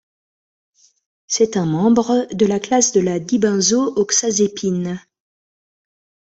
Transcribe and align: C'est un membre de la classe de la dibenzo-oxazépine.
C'est 1.27 1.57
un 1.57 1.67
membre 1.67 2.25
de 2.33 2.47
la 2.47 2.59
classe 2.59 2.91
de 2.91 3.01
la 3.01 3.19
dibenzo-oxazépine. 3.19 4.99